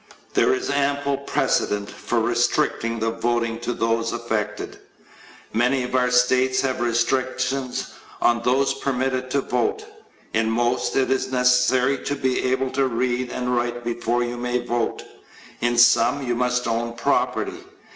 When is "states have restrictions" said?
6.09-7.93